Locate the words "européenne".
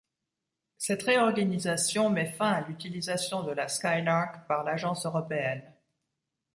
5.05-5.61